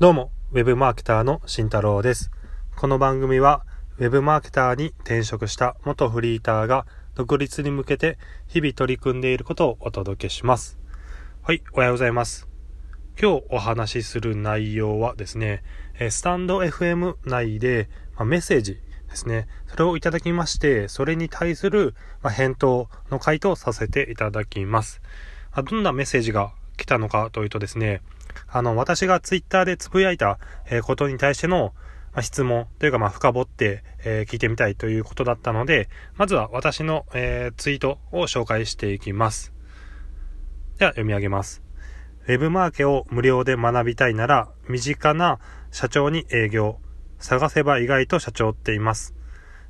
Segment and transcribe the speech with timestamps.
[0.00, 2.30] どうも、ウェブマーケターの慎太郎です。
[2.76, 3.64] この番組は、
[3.98, 6.86] ウェブマーケターに転職した元フリーターが
[7.16, 8.16] 独立に向けて
[8.46, 10.78] 日々取り組んでいることをお届けします。
[11.42, 12.48] はい、おはようございます。
[13.20, 15.64] 今日お話しする内容はですね、
[16.10, 17.88] スタンド FM 内で、
[18.20, 18.74] メッセージ
[19.08, 25.02] ですね、それをいただきまして、それに対する、返答の回答をさせていただきます。
[25.56, 28.00] どんなメッセージが来たのかというとですね、
[28.46, 30.38] あの、私がツイッターでつぶやいた
[30.84, 31.74] ことに対しての、
[32.22, 39.52] 質問というか、まあ、深掘って、え聞いてみたいということだったので、まずは私の、えツイートを紹介していきます。
[40.78, 41.62] では、読み上げます。
[42.26, 45.38] ウェブマーケを無料で学びたいなら、身近な
[45.70, 46.78] 社長に営業。
[47.18, 49.14] 探せば意外と社長っています。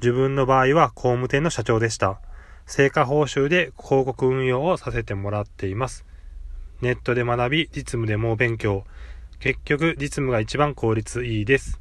[0.00, 2.20] 自分の場合は工務店の社長でした。
[2.66, 6.04] 成果報酬で広告運用をさせてもらっています。
[6.80, 8.84] ネットで学び、実務で猛勉強。
[9.38, 11.78] 結局、実務が一番効率いいです。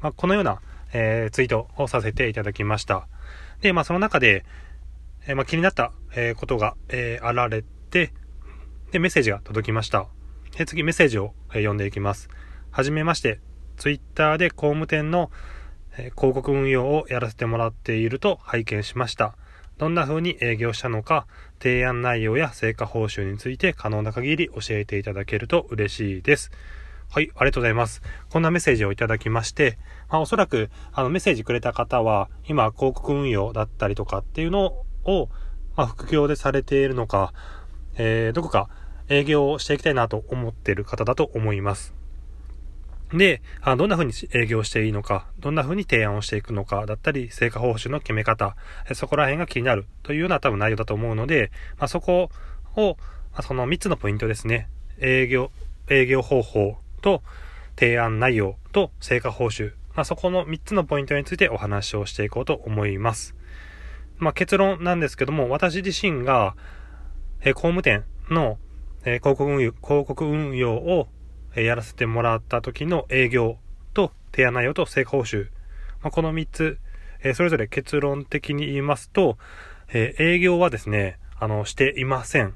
[0.00, 0.62] まあ、このような、
[0.94, 3.08] えーツイートをさせていただきました。
[3.60, 4.46] で、まあ、その中で、
[5.26, 8.14] えーまあ、気になった、えーことが、えあられて、
[8.90, 10.06] で、メッセージが届きました。
[10.56, 12.30] で、次、メッセージを、え読んでいきます。
[12.70, 13.38] はじめまして、
[13.76, 15.30] ツイッターで工務店の、
[15.98, 19.36] え広告運用をやらせてもらっていると拝見しました。
[19.78, 21.26] どんな風に営業したのか、
[21.60, 26.50] 提案内容や成果報酬について可能な限り教えていただけると嬉しいです。
[27.10, 28.00] はい、ありがとうございます。
[28.30, 35.28] こんなメッセージをいただきまして、まあ、おそらく、あの、メッセージくれた方は、今、広告運用だったりとかっていうのを、
[35.76, 37.34] まあ、副業でされているのか、
[37.96, 38.70] えー、どこか
[39.08, 42.01] 営業をしていきたいなと思っている方だと思います。
[43.12, 48.56] で、あどんな風に営業していいのか、どんな風に提案をしていくのかだったり、成果報酬の決め方、
[48.94, 52.30] そこら辺が気になるというような多分内容だと思うので、まあ、そこ
[52.76, 52.96] を、
[53.32, 54.68] まあ、その3つのポイントですね。
[54.98, 55.50] 営業、
[55.88, 57.22] 営業方法と
[57.76, 59.72] 提案内容と成果報酬。
[59.94, 63.34] まあ、そこの3つのポイントについてお話をしていこうと思います。
[64.18, 66.54] まあ、結論なんですけども、私自身が、
[67.42, 68.58] え工務店の、
[69.04, 71.08] え広告運用、広告運用を、
[71.54, 73.58] えやらせてもらった時の営業
[73.94, 75.48] と提案内容と成果報酬。
[76.02, 76.78] まあ、この3つ、
[77.22, 79.38] えそれぞれ結論的に言いますと、
[79.92, 82.54] え営業はですね、あの、していません。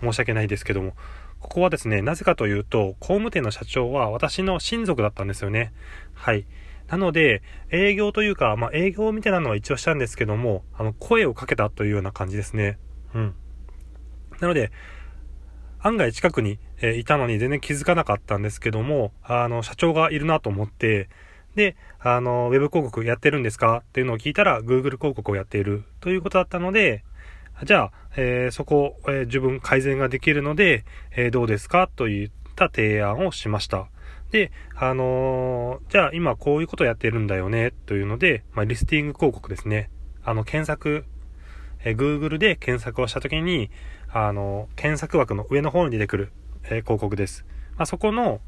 [0.00, 0.94] 申し訳ないですけども。
[1.42, 5.72] ここはですね、なぜかというと、工務店の社長は私の親族だったんですよね。
[6.14, 6.46] はい。
[6.88, 12.78] なので、営業というか、まあ、営業みたいなのは一応したんですけども、あの、声をかけたというような感じですね。
[13.14, 13.34] うん。
[14.40, 14.70] なので、
[15.82, 16.58] 案外近くに、
[16.96, 21.08] いたのに全然気づかなかったんですけども、あの、社長がいるなと思って、
[21.54, 23.82] で、あの、ウェブ広告やってるんですか？
[23.88, 25.84] っていうのを聞いたら、Google 広告をやっている。
[26.00, 27.04] ということだったので、
[27.64, 30.84] じゃあ、えーそこ、えー自分改善ができるので、
[31.14, 31.88] えーどうですか？
[31.94, 33.88] といった提案をしました。
[34.30, 39.90] で、あのじゃあ今こういうことやってるんだよね、というので、まあ、リスティング広告ですね。
[40.24, 41.04] あの、検索、
[41.84, 43.70] えー Google で検索をしたときに、
[44.12, 46.32] あの、検索枠の上の方に出てくる、
[46.64, 47.46] えー広告です。
[47.76, 48.40] まあ、そこの、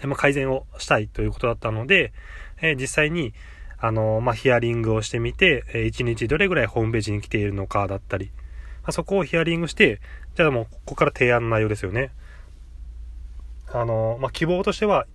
[0.00, 2.12] えーまあ、改善をしたいということだったので、
[2.60, 3.32] えー実際に、
[3.78, 8.32] あの、まあ、ヒアリングをしてみて、え1日どれぐらいホームページに来ているのかだったり、
[8.84, 10.00] ま、そこをヒアリングして、
[10.34, 12.10] じゃあもう、ここから提案の内容ですよね。
[13.72, 15.06] あの、ま、希望としては、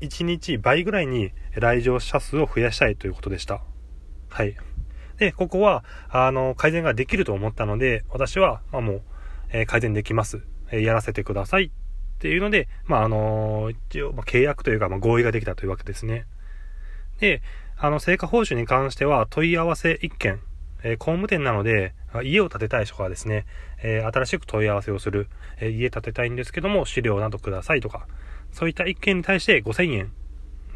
[0.00, 3.62] 1日倍ぐらいに来場者数を増やしたいということでした。
[4.28, 4.56] はい。
[5.20, 9.02] で、ここは、あの、改善ができると思ったので、私は、まあ、もう、
[9.50, 10.42] えー改善できます。
[10.72, 11.66] えーやらせてください。
[11.66, 11.70] っ
[12.18, 16.26] ていうので、まあ、あの一応、まあ、契約というか、まあ、合意ができたというわけですね。
[17.18, 17.42] で、
[17.76, 20.40] あの、成果報酬に関しては、問い合わせ1件、
[20.82, 21.92] えー工務店なので、
[22.24, 23.44] 家を建てたい人がですね、
[23.82, 28.06] えー新しく問い合わせをする、えー家建てたいんですけども、資料などくださいとか、
[28.52, 30.12] そういった1件に対して5000円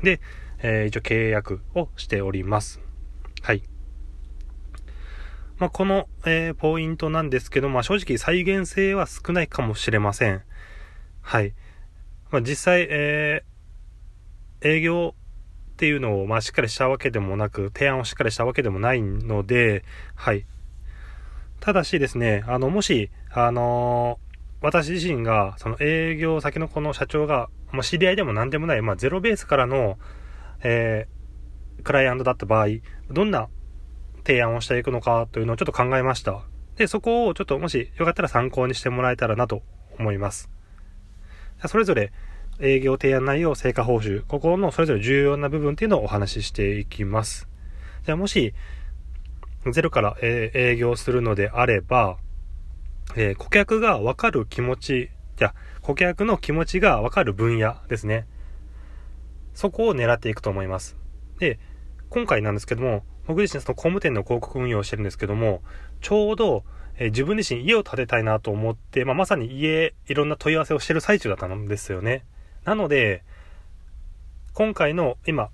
[0.03, 0.21] で、
[0.59, 2.83] えー一応契約をしております。
[3.41, 3.63] はい。
[5.59, 10.43] まあ、この、えーポイントなんですけど、まあ、正直再現性は少ないかもしれません。
[11.23, 11.55] はい。
[12.31, 13.55] まあ、実際、えー
[14.67, 15.15] 営業
[15.73, 19.85] っていうのを、まあ、しっかりしたわけでもなく、提案をしっかりしたわけでもないので、
[20.15, 20.47] はい。
[21.61, 24.25] ただしですね、あの、もし、あのー
[24.63, 29.99] 私自身が、その営業先のこの社長が、まあ、知り合いでも何でもない、まあ、ゼロベースからの、
[30.63, 32.69] えークライアントだった場合、
[33.11, 33.49] どんな
[34.27, 36.43] 提案をしていくのかというのをちょっと考えました。
[36.77, 39.63] で、そこをちょっともしよかったら参考にしてもらえたらなと
[39.99, 40.51] 思います。
[41.67, 42.13] それぞれ
[42.61, 47.49] 営業提案内容、成果報酬、ここのそれぞれ重要な部分っていうのをお話ししていきます。
[48.05, 48.55] じゃあもし、
[49.73, 52.19] ゼロから、営業するのであれば、
[53.17, 58.27] えー顧客がわかる気持ちじゃ顧客の気持ちがわかる分野ですね。
[59.53, 60.97] そこを狙っていくと思います。
[61.39, 61.59] で、
[62.09, 65.63] 今回なんですけども、僕自身その工務店の広告運用をしてるんですけども、
[66.01, 66.65] ちょうど、
[66.97, 72.25] えー、自分自身家を建てたいなと思って、まあ、まさに家、いろんな問い合わせをしてる最中だったんですよね。
[72.65, 73.23] なので、
[74.53, 75.51] 今回の今、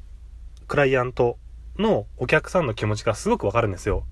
[0.69, 1.39] クライアント
[1.79, 4.05] のお客さんの気持ちがすごくわかるんですよ。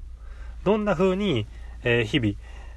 [0.65, 1.47] どんな風に、
[1.85, 2.35] えー、日々、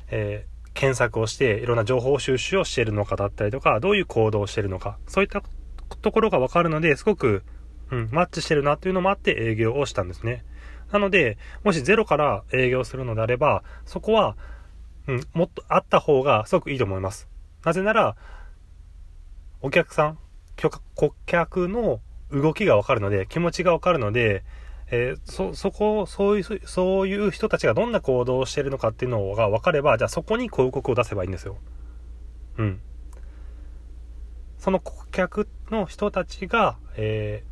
[0.10, 5.42] えー、検索をして、いろんな情報収集をしているのかだったりとか、どういう行動をしているのか、そういった
[6.01, 7.44] ところがわかるので、すごく、
[7.92, 10.44] うん、マッチしてるなっていうのもあって営業をしたんですね。
[10.91, 14.35] なので、もしゼロから営業するのであれば、そこは、
[15.07, 17.27] うん、もっとあった方がすごくいいと思います。
[17.63, 18.15] なぜなら、
[19.61, 20.17] お客さん、
[20.95, 22.01] 顧客の
[22.31, 24.43] 動きがわかるので、気持ちがわかるので、
[24.93, 31.57] えー、そ、そこ、そういう、そういう人たちがどんな行動をしているのかっていうのが分かれば、じゃあそこに広告を出せばいいんですよ。
[32.57, 32.81] うん。
[34.57, 37.43] その顧客の人たちが、え、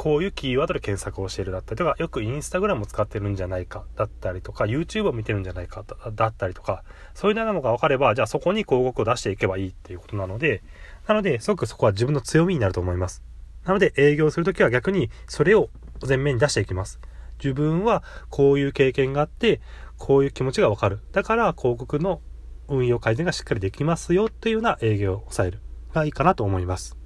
[0.00, 10.62] こういうキーワードで検索をしているだったりとか、よくインスタグラムを使ってるんじゃないかだったりとか、YouTube を見てるんじゃないかだったりとか、そういうのが分かれば、じゃあそこに広告を出していけばいいっていうことなので、
[11.06, 13.22] なので、すごくそこは自分の強みになると思います。
[13.66, 15.68] なので、営業するときは逆にそれを
[16.08, 16.98] 前面に出していきます。
[17.38, 19.60] 自分はこういう経験があって、
[19.98, 21.00] こういう気持ちがわかる。
[21.12, 22.22] だから広告の
[22.68, 25.60] 運用改善がしっかりできますよというような営業を抑える
[25.92, 26.96] がいいかなと思います。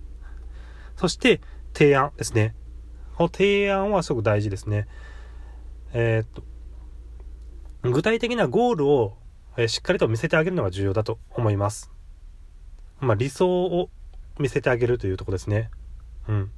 [0.94, 1.40] そして、
[1.72, 2.54] 提案ですね。
[3.16, 4.86] この提案はすごく大事ですね。
[5.92, 6.26] えー、っ
[7.82, 9.16] と、具体的なゴールを
[9.68, 11.92] しっかりと見せてあげるのが重要だと思います。
[13.00, 13.90] まあ、理想を
[14.38, 15.70] 見せてあげるというとこですね。
[16.28, 16.50] うん。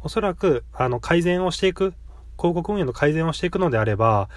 [0.00, 1.92] おそらく、あの、改善をしていく、
[2.38, 4.28] 広告運営の改善をしていくのであれば、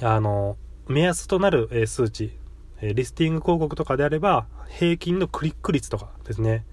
[0.00, 0.56] あの、
[0.86, 2.38] 目安となる、え数値、
[2.80, 6.64] えリスティング広告とかであれば、平均のクリック率とかですね。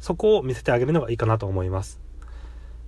[0.00, 2.00] そこを見せてあげるのがいいかなと思います。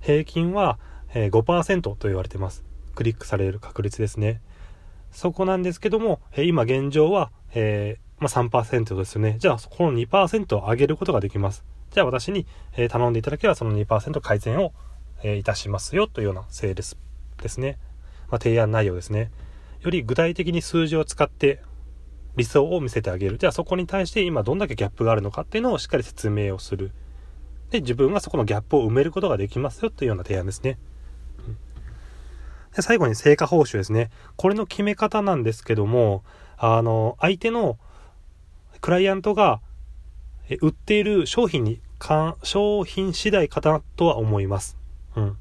[0.02, 0.78] 平均は、
[1.14, 2.64] 5%と言われてます。
[2.94, 4.42] クリックされる確率ですね。
[5.10, 9.36] そこなんですけども、今現状は、え、ま、3%ですよね。
[9.38, 11.64] じゃあ、この2%を上げることができます。
[11.92, 12.46] じゃあ私に、
[12.76, 14.72] え頼んでいただければその2%改善を、
[15.22, 16.96] えいたしますよというようなセールス
[17.40, 17.78] ですね。
[18.28, 19.30] まあ、提案内容ですね。
[19.82, 21.60] より具体的に数字を使って
[22.36, 23.36] 理想を見せてあげる。
[23.36, 26.92] じゃあそこに対して今どんだけギャップがあるのかっていうのをしっかり説明をする。
[27.72, 30.78] で、自分がそこのギャップを埋めることができますよというような提案ですね。
[32.76, 34.10] で最後に成果報酬ですね。
[34.36, 36.22] これの決め方なんですけども、
[36.58, 37.78] あの、相手の
[38.82, 39.60] クライアントが
[40.60, 41.80] 売っている商品に、
[42.42, 44.76] 商品次第かなとは思います。
[45.16, 45.38] うん。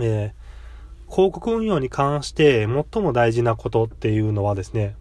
[0.00, 4.96] えー、広告運用に関して最も大事なことっていうのはですね、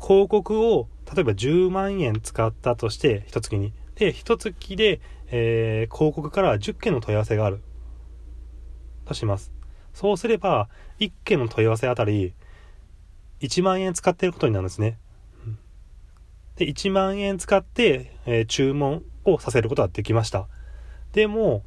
[0.00, 3.72] 広告を例えば10万円使ったとして、一月に。
[4.00, 4.98] で、一月で、
[5.30, 7.60] えー、広告から10件の問い合わせがある。
[9.04, 9.52] とします。
[9.92, 10.70] そうすれば、
[11.00, 12.32] 1件の問い合わせあたり、
[13.40, 14.98] 1万円使っていることになるんですね。
[16.56, 20.48] で、1万円使って、えー、注文をさせることができました。
[21.12, 21.62] でも、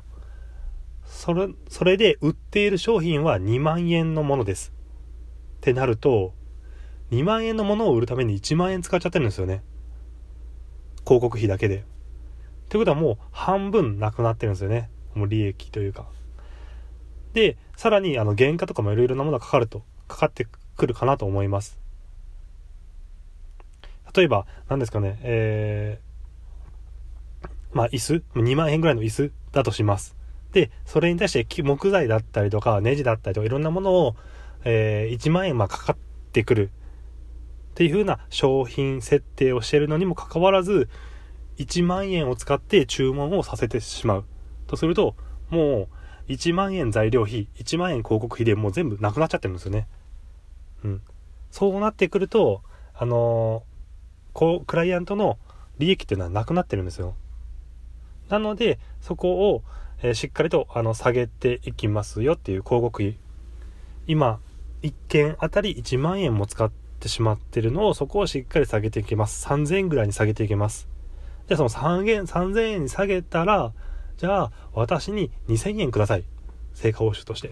[1.06, 4.74] それ、それで売っている商品は2万円のものです。
[5.57, 6.33] ってなると、
[7.12, 9.62] 2万円のものを売るために1万円使っちゃってるんですよね。
[11.06, 11.85] 広告費だけで。
[12.74, 14.90] ということはもう半分なくなってるんですよね。
[15.14, 16.07] もう利益というか。
[17.33, 21.78] で、さらにあの原価とかもいろいろなものがかかると、かかってくるかなと思います。
[24.16, 30.16] 例えば、何ですかね、えー、まあ、椅子 ?2 万円ぐらいの椅子だとします。
[30.52, 34.16] で、それに対して木材だったりとか、ネジだったりとか、いろんなものを、
[34.64, 35.97] えー、1万円まかかっ
[36.31, 36.71] てくる。
[37.74, 40.90] っていう風な商品設定をしてるのにもかかわらず、
[41.57, 44.26] 1万円を使って注文をさせてしまう。
[44.68, 45.16] とすると、
[45.50, 45.88] も
[46.28, 49.88] う、1万円材料費、1万円広告費でもう全部なくなっちゃってるんですよね。
[50.83, 51.02] うん。
[51.52, 52.62] そうなってくると、
[52.95, 53.64] あの
[54.33, 55.38] こう、クライアントの
[55.78, 57.16] 利益っていうのはなくなってるんですよ。
[58.30, 59.64] なので、そこを、
[60.02, 63.18] えー、しっかりと、あの、下げていきますよっていう広告費。
[64.07, 64.40] 今、
[64.81, 69.45] 1件あたり1万円も使ってしまってるのを、そこをしっかり下げていきます。
[69.48, 70.93] 3000円ぐらいに下げていきます。
[71.47, 73.73] じゃあその3円、3000円に下げたら、
[74.18, 76.23] じゃあ、私に2000円ください。
[76.73, 77.52] 成果報酬として。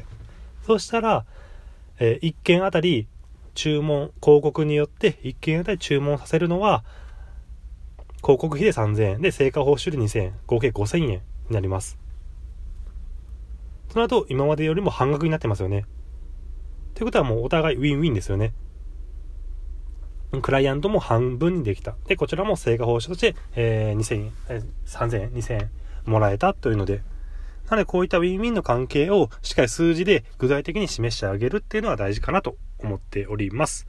[0.66, 1.26] そしたら、
[2.00, 3.08] えー、1件あたり
[3.54, 6.84] 注文、広告によって1件あたり注文させるのは、
[8.22, 11.20] 広告費で3000円で、成果報酬で2000円、合計5000円に
[11.50, 11.98] なります。
[13.90, 15.86] となると、今までよりも半額になってますよね。
[16.94, 18.54] ということはもうお互いウィンウィンですよね。
[20.42, 21.96] クライアントも半分にできた。
[22.08, 25.70] で、こちらも成果報酬として、えー、2000円、えー、3000円、2000円
[26.06, 27.02] もらえたというので、
[27.70, 33.88] なのでこういったウィンウィンの関係をしっかり数字で具体的に示してあげるっていうのは大事かなと思っております。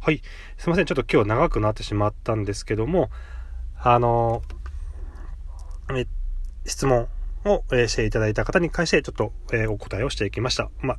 [0.00, 0.22] はい。
[0.56, 0.86] すいません。
[0.86, 3.10] ちょっと今日長くなってしまったんですけども、
[3.78, 4.42] あの
[5.94, 6.06] え、
[6.66, 7.08] 質問
[7.44, 10.70] を、えしていただいた方に関して、ちょっと、えお答えをしていきました。
[10.80, 10.98] まあ、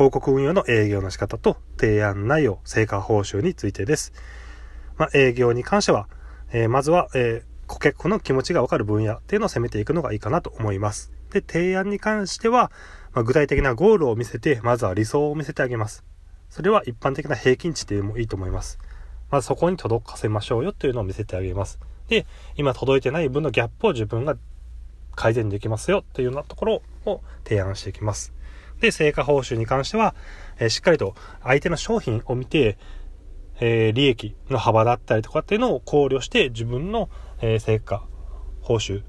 [0.00, 4.14] 広告運用の営業の仕方と提案内容、成果報酬についてです。
[4.96, 6.08] まあ、営業に関しては、
[6.52, 11.12] えー、まずは、えー、顧客の気持ちがわかる分野っていうのを攻めていくのがいいかなと思います。
[11.32, 12.72] で、提案に関しては、
[13.12, 16.02] まあ、具体的なゴールを見せて、まずは理想を見せてあげます。
[16.48, 18.78] それは一般的な平均値でもいいと思います。
[19.30, 21.78] まずそこに届かせましょうよというのを見せてあげます。
[22.08, 22.24] で、
[22.56, 24.38] 今届いてない分のギャップを自分が
[25.14, 28.32] 改善できますよっていうようなところを提案していきます。
[28.80, 30.14] で、成果報酬に関しては、
[30.58, 32.78] えー、しっかりと相手の商品を見て、
[33.60, 37.10] えー、利益の幅だったりとかっていうのを考慮して自分の、
[37.40, 38.04] えー、成果、
[38.62, 39.02] 報酬、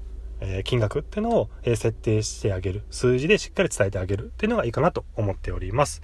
[0.44, 2.82] え金額っていうのを、え設定してあげる。
[2.90, 6.02] 数字でしっかり伝えてあげるっていうのがいいかなと思っております。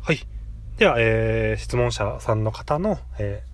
[0.00, 0.26] はい。
[0.76, 3.44] では、え質問者さんの方の、え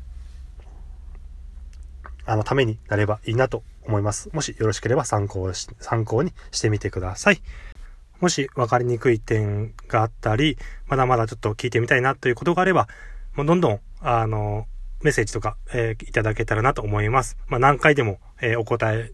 [2.24, 4.30] あの、ためになればいいなと思います。
[4.32, 7.42] もしよろしければ参考し、参考にしてみてください。
[8.24, 12.88] もし分かりにくい点があったり、まだまだちょっと聞いてみたいなということがあれば、
[13.34, 14.66] もうどんどん、あの、
[15.02, 17.36] メッセージとか、えー、いただけたらなと思います。
[17.48, 19.12] まあ、何回でも、えー、お答え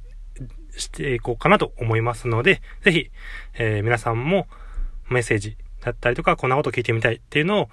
[0.76, 3.10] していこうかなと思いますので、ぜひ、
[3.54, 4.46] えー、皆さんも
[5.08, 7.68] メッセージだったりとか、こんなこと聞いてみたいっていうのを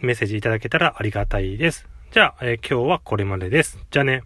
[0.00, 1.86] メッセージいただけたらありがたいです。
[2.12, 3.78] じゃあ、え今日はこれまでです。
[3.90, 4.22] じゃあね。